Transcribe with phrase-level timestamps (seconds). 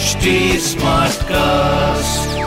[0.00, 0.30] HD
[1.30, 2.38] cast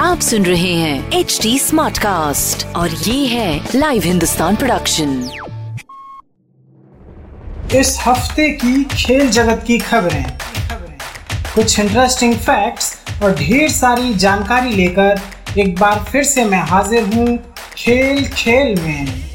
[0.00, 5.14] आप सुन रहे हैं एच डी स्मार्ट कास्ट और ये है लाइव हिंदुस्तान प्रोडक्शन
[7.74, 10.24] इस हफ़्ते की खेल जगत की खबरें।
[11.54, 15.20] कुछ इंटरेस्टिंग फैक्ट्स और ढेर सारी जानकारी लेकर
[15.58, 17.38] एक बार फिर से मैं हाजिर हूँ
[17.76, 19.27] खेल खेल में।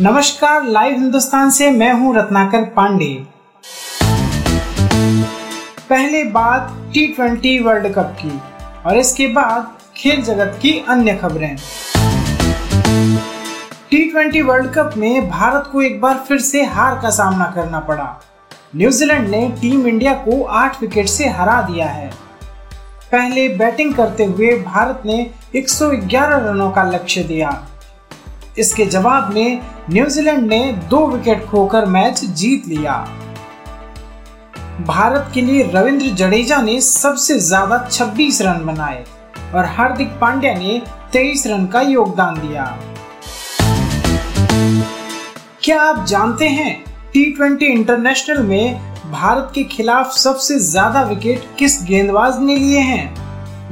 [0.00, 3.06] नमस्कार, लाइव हिंदुस्तान से मैं हूँ रत्नाकर पांडे।
[5.88, 8.30] पहले बात टी ट्वेंटी वर्ल्ड कप की,
[8.86, 11.56] और इसके बाद खेल जगत की अन्य खबरें।
[13.90, 17.80] टी ट्वेंटी वर्ल्ड कप में भारत को एक बार फिर से हार का सामना करना
[17.80, 18.08] पड़ा।
[18.76, 22.10] न्यूजीलैंड ने टीम इंडिया को आठ विकेट से हरा दिया है।
[23.12, 27.50] पहले बैटिंग करते हुए भारत ने 111 रनों का लक्ष्य दिया।
[28.58, 32.92] इसके जवाब में न्यूजीलैंड ने दो विकेट खोकर मैच जीत लिया।
[34.80, 39.04] भारत के लिए रविंद्र जडेजा ने सबसे ज़्यादा 26 रन बनाए
[39.54, 40.80] और हार्दिक पांड्या ने
[41.12, 42.64] 23 रन का योगदान दिया।
[45.62, 46.72] क्या आप जानते हैं
[47.12, 53.14] टी ट्वेंटी इंटरनेशनल में भारत के खिलाफ सबसे ज़्यादा विकेट किस गेंदबाज ने लिए हैं?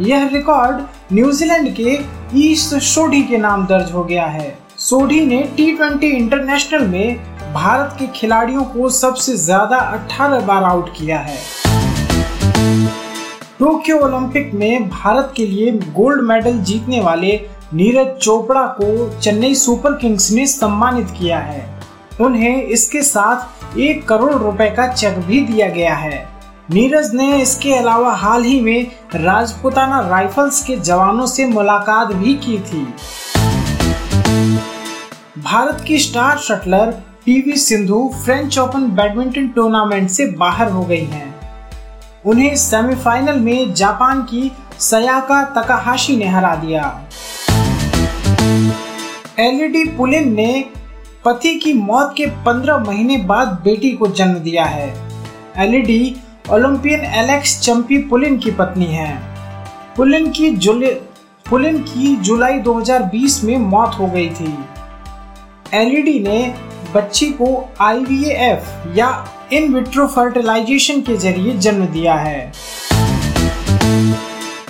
[0.01, 1.99] यह रिकॉर्ड न्यूजीलैंड के
[2.41, 4.51] ईस्ट सोढ़ी के नाम दर्ज हो गया है।
[4.83, 5.65] सोढ़ी ने टी
[6.09, 11.37] इंटरनेशनल में भारत के खिलाड़ियों को सबसे ज़्यादा 18 बार आउट किया है।
[13.59, 17.31] टोक्यो ओलंपिक में भारत के लिए गोल्ड मेडल जीतने वाले
[17.75, 21.65] नीरज चोपड़ा को चेन्नई सुपर किंग्स ने सम्मानित किया है।
[22.21, 26.27] उन्हें इसके साथ एक करोड़ रुपए का चेक भी दिया गया है।
[26.71, 32.59] नीरज ने इसके अलावा हाल ही में राजपुताना राइफल्स के जवानों से मुलाकात भी की
[32.61, 32.87] थी।
[35.43, 36.91] भारत की star shuttler
[37.25, 41.35] PV Sindhu French Open badminton tournament से बाहर हो गई हैं।
[42.27, 46.83] उन्हें सेमीफाइनल में जापान की सयाका तकाहाशी ने हरा दिया।
[49.39, 50.65] एलईडी पुलिन ने
[51.25, 54.89] पति की मौत के 15 महीने बाद बेटी को जन्म दिया है।
[55.57, 56.17] एलईडी
[56.51, 59.23] ओलंपियन एलेक्स चंपी पुलिन की पत्नी है।
[59.97, 60.95] पुलिन की जुले
[61.51, 64.59] पुलिन की जुलाई 2020 में मौत हो गई थी।
[65.75, 66.55] एलईडी ने
[66.95, 67.47] बच्ची को
[67.81, 69.09] आईवीएफ या
[69.53, 72.53] इन विट्रो फर्टिलाइजेशन के ज़रिए जन्म दिया है।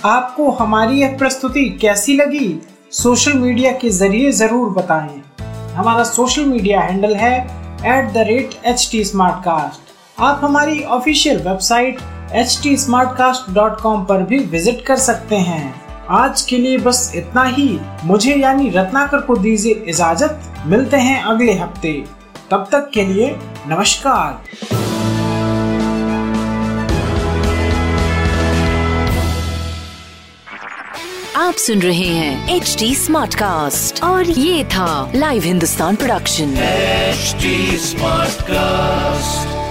[0.05, 2.55] आपको हमारी यह प्रस्तुति कैसी लगी
[2.91, 5.21] सोशल मीडिया के ज़रिए ज़रूर बताएँ।
[5.75, 7.37] हमारा सोशल मीडिया हैंडल है
[7.87, 9.03] at the rate H T
[10.19, 11.99] आप हमारी ऑफिशियल वेबसाइट
[12.33, 12.75] एच टी
[14.09, 19.17] पर भी विज़िट कर सकते हैं। आज के लिए बस इतना ही। मुझे यानी रत्नाकर
[19.17, 22.03] को दीजिए इजाज़त। मिलते हैं अगले हफ़्ते।
[22.51, 24.43] तब तक के लिए नमस्कार।
[31.35, 38.33] आप सुन रहे हैं एच डी स्मार्ट कास्ट और ये था live Hindustan production smart
[38.43, 39.62] Smartcast.